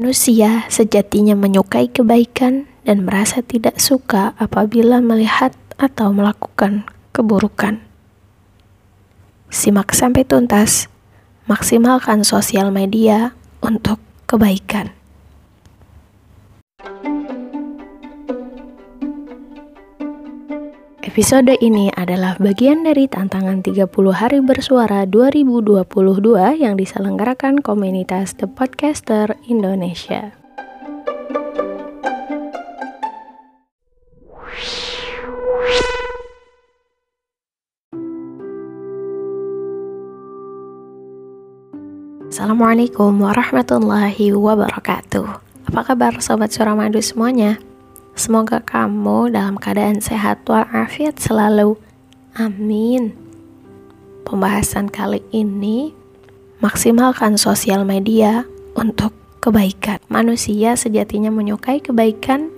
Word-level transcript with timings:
Manusia 0.00 0.64
sejatinya 0.72 1.36
menyukai 1.36 1.92
kebaikan 1.92 2.64
dan 2.88 3.04
merasa 3.04 3.44
tidak 3.44 3.76
suka 3.76 4.32
apabila 4.40 4.96
melihat 4.96 5.52
atau 5.76 6.08
melakukan 6.16 6.88
keburukan. 7.12 7.84
Simak 9.52 9.92
sampai 9.92 10.24
tuntas, 10.24 10.88
maksimalkan 11.44 12.24
sosial 12.24 12.72
media 12.72 13.36
untuk 13.60 14.00
kebaikan. 14.24 14.96
Episode 21.10 21.58
ini 21.58 21.90
adalah 21.98 22.38
bagian 22.38 22.86
dari 22.86 23.10
tantangan 23.10 23.66
30 23.66 23.90
hari 24.14 24.38
bersuara 24.46 25.02
2022 25.10 25.82
yang 26.54 26.78
diselenggarakan 26.78 27.66
komunitas 27.66 28.38
The 28.38 28.46
Podcaster 28.46 29.34
Indonesia. 29.50 30.38
Assalamualaikum 42.30 43.18
warahmatullahi 43.18 44.30
wabarakatuh. 44.30 45.26
Apa 45.74 45.80
kabar 45.90 46.22
sobat 46.22 46.54
Suramadu 46.54 47.02
semuanya? 47.02 47.58
Semoga 48.20 48.60
kamu 48.60 49.32
dalam 49.32 49.56
keadaan 49.56 50.04
sehat 50.04 50.44
walafiat 50.44 51.16
selalu. 51.16 51.80
Amin. 52.36 53.16
Pembahasan 54.28 54.92
kali 54.92 55.24
ini 55.32 55.96
maksimalkan 56.60 57.40
sosial 57.40 57.88
media 57.88 58.44
untuk 58.76 59.16
kebaikan. 59.40 60.04
Manusia 60.12 60.76
sejatinya 60.76 61.32
menyukai 61.32 61.80
kebaikan 61.80 62.52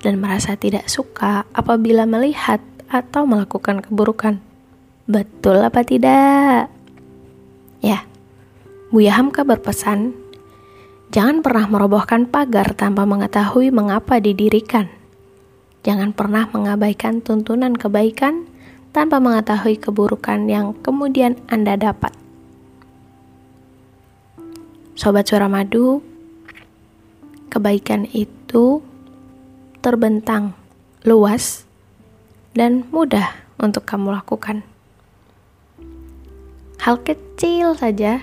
dan 0.00 0.16
merasa 0.16 0.56
tidak 0.56 0.88
suka 0.88 1.44
apabila 1.52 2.08
melihat 2.08 2.64
atau 2.88 3.28
melakukan 3.28 3.84
keburukan. 3.84 4.40
Betul 5.04 5.60
apa 5.60 5.84
tidak? 5.84 6.72
Ya, 7.84 8.08
Buya 8.88 9.20
Hamka 9.20 9.44
berpesan, 9.44 10.16
jangan 11.12 11.44
pernah 11.44 11.68
merobohkan 11.68 12.24
pagar 12.24 12.72
tanpa 12.72 13.04
mengetahui 13.04 13.68
mengapa 13.68 14.16
didirikan. 14.16 15.01
Jangan 15.82 16.14
pernah 16.14 16.46
mengabaikan 16.46 17.18
tuntunan 17.26 17.74
kebaikan 17.74 18.46
tanpa 18.94 19.18
mengetahui 19.18 19.82
keburukan 19.82 20.46
yang 20.46 20.78
kemudian 20.78 21.42
Anda 21.50 21.74
dapat. 21.74 22.14
Sobat 24.94 25.26
Suramadu, 25.26 25.98
kebaikan 27.50 28.06
itu 28.14 28.78
terbentang, 29.82 30.54
luas, 31.02 31.66
dan 32.54 32.86
mudah 32.94 33.34
untuk 33.58 33.82
kamu 33.82 34.14
lakukan. 34.14 34.62
Hal 36.78 37.02
kecil 37.02 37.74
saja, 37.74 38.22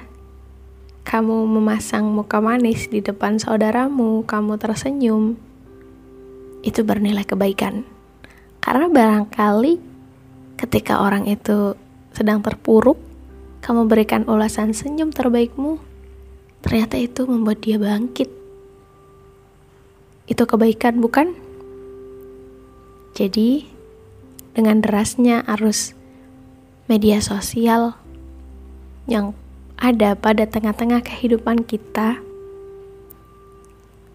kamu 1.04 1.44
memasang 1.44 2.08
muka 2.08 2.40
manis 2.40 2.88
di 2.88 3.04
depan 3.04 3.36
saudaramu, 3.36 4.24
kamu 4.24 4.56
tersenyum, 4.56 5.36
itu 6.64 6.84
bernilai 6.84 7.24
kebaikan. 7.24 7.88
Karena 8.60 8.92
barangkali 8.92 9.74
ketika 10.60 11.00
orang 11.00 11.26
itu 11.26 11.76
sedang 12.12 12.44
terpuruk, 12.44 13.00
kamu 13.64 13.88
berikan 13.88 14.28
ulasan 14.28 14.76
senyum 14.76 15.12
terbaikmu, 15.12 15.80
ternyata 16.60 17.00
itu 17.00 17.24
membuat 17.24 17.64
dia 17.64 17.80
bangkit. 17.80 18.28
Itu 20.28 20.44
kebaikan, 20.46 21.00
bukan? 21.00 21.34
Jadi, 23.18 23.66
dengan 24.54 24.84
derasnya 24.84 25.42
arus 25.58 25.98
media 26.86 27.24
sosial 27.24 27.98
yang 29.10 29.34
ada 29.80 30.14
pada 30.14 30.46
tengah-tengah 30.46 31.02
kehidupan 31.02 31.64
kita, 31.64 32.20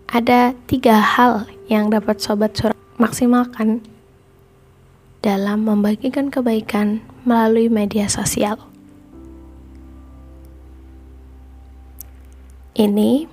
ada 0.08 0.52
tiga 0.68 1.00
hal 1.00 1.48
yang 1.68 1.88
dapat 1.88 2.20
sobat 2.20 2.52
surat 2.56 2.76
maksimalkan 3.00 3.80
dalam 5.24 5.64
membagikan 5.64 6.28
kebaikan 6.28 7.00
melalui 7.24 7.72
media 7.72 8.04
sosial. 8.12 8.60
Ini 12.74 13.24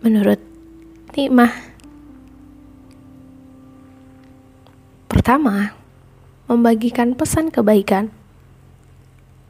menurut 0.00 0.40
Nikmah. 1.12 1.50
Pertama, 5.10 5.74
membagikan 6.46 7.12
pesan 7.18 7.50
kebaikan. 7.50 8.14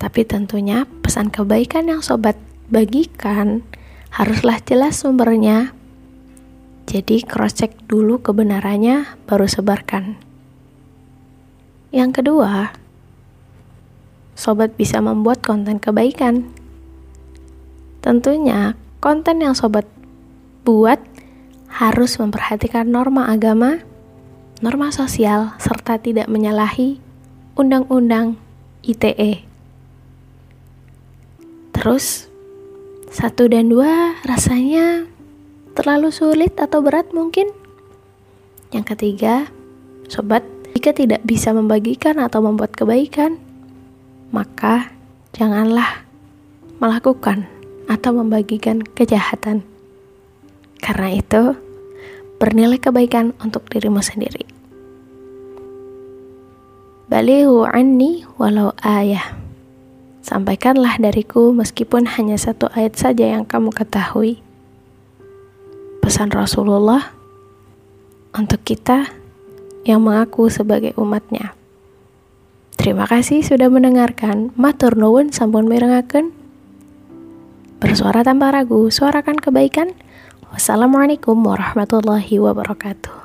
Tapi 0.00 0.24
tentunya 0.24 0.88
pesan 1.04 1.28
kebaikan 1.28 1.92
yang 1.92 2.00
sobat 2.00 2.40
bagikan 2.72 3.62
haruslah 4.10 4.58
jelas 4.64 5.04
sumbernya 5.04 5.76
jadi 6.88 7.20
cross 7.20 7.52
check 7.52 7.76
dulu 7.84 8.24
kebenarannya 8.24 9.20
baru 9.28 9.44
sebarkan. 9.44 10.16
Yang 11.92 12.10
kedua, 12.24 12.72
sobat 14.32 14.72
bisa 14.72 14.96
membuat 15.04 15.44
konten 15.44 15.76
kebaikan. 15.76 16.48
Tentunya 18.00 18.72
konten 19.04 19.44
yang 19.44 19.52
sobat 19.52 19.84
buat 20.64 20.96
harus 21.68 22.16
memperhatikan 22.16 22.88
norma 22.88 23.28
agama, 23.28 23.84
norma 24.64 24.88
sosial, 24.88 25.52
serta 25.60 26.00
tidak 26.00 26.24
menyalahi 26.32 27.04
undang-undang 27.52 28.40
ITE. 28.80 29.44
Terus, 31.76 32.32
satu 33.12 33.44
dan 33.44 33.68
dua 33.68 34.16
rasanya 34.24 35.04
terlalu 35.74 36.12
sulit 36.14 36.54
atau 36.56 36.80
berat 36.80 37.10
mungkin? 37.12 37.50
Yang 38.72 38.96
ketiga, 38.96 39.48
sobat, 40.12 40.44
jika 40.76 40.92
tidak 40.92 41.24
bisa 41.24 41.50
membagikan 41.56 42.20
atau 42.20 42.44
membuat 42.44 42.76
kebaikan, 42.76 43.40
maka 44.30 44.92
janganlah 45.32 46.04
melakukan 46.78 47.48
atau 47.88 48.12
membagikan 48.12 48.84
kejahatan. 48.84 49.64
Karena 50.78 51.16
itu, 51.16 51.56
bernilai 52.38 52.78
kebaikan 52.78 53.34
untuk 53.42 53.66
dirimu 53.66 53.98
sendiri. 54.04 54.46
Balihu 57.08 57.64
anni 57.64 58.28
walau 58.36 58.76
ayah. 58.84 59.32
Sampaikanlah 60.20 61.00
dariku 61.00 61.56
meskipun 61.56 62.04
hanya 62.04 62.36
satu 62.36 62.68
ayat 62.76 63.00
saja 63.00 63.32
yang 63.32 63.48
kamu 63.48 63.72
ketahui 63.72 64.44
pesan 66.18 66.34
Rasulullah 66.34 67.14
untuk 68.34 68.66
kita 68.66 69.06
yang 69.86 70.02
mengaku 70.02 70.50
sebagai 70.50 70.90
umatnya. 70.98 71.54
Terima 72.74 73.06
kasih 73.06 73.46
sudah 73.46 73.70
mendengarkan. 73.70 74.50
Matur 74.58 74.98
nuwun 74.98 75.30
sampun 75.30 75.70
mirengaken. 75.70 76.34
Bersuara 77.78 78.26
tanpa 78.26 78.50
ragu, 78.50 78.90
suarakan 78.90 79.38
kebaikan. 79.38 79.94
Wassalamualaikum 80.50 81.38
warahmatullahi 81.38 82.42
wabarakatuh. 82.42 83.17